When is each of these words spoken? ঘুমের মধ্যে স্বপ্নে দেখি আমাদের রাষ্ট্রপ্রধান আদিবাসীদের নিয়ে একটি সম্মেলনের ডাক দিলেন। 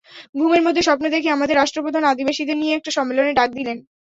ঘুমের 0.35 0.61
মধ্যে 0.63 0.85
স্বপ্নে 0.87 1.09
দেখি 1.09 1.27
আমাদের 1.29 1.55
রাষ্ট্রপ্রধান 1.57 2.03
আদিবাসীদের 2.05 2.57
নিয়ে 2.57 2.75
একটি 2.75 2.89
সম্মেলনের 2.97 3.37
ডাক 3.39 3.49
দিলেন। 3.53 3.77